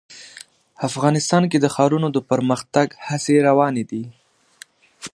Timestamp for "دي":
3.91-4.03